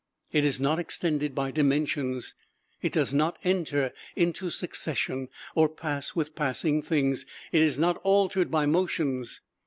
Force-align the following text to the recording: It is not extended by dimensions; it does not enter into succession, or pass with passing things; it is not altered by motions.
It 0.31 0.43
is 0.43 0.59
not 0.59 0.79
extended 0.79 1.35
by 1.35 1.51
dimensions; 1.51 2.33
it 2.81 2.91
does 2.93 3.13
not 3.13 3.37
enter 3.43 3.93
into 4.15 4.49
succession, 4.49 5.27
or 5.53 5.69
pass 5.69 6.15
with 6.15 6.33
passing 6.33 6.81
things; 6.81 7.27
it 7.51 7.61
is 7.61 7.77
not 7.77 7.97
altered 7.97 8.49
by 8.49 8.65
motions. 8.65 9.41